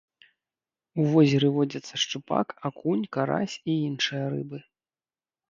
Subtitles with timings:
[1.03, 4.57] У возеры водзяцца шчупак, акунь, карась і іншыя рыбы.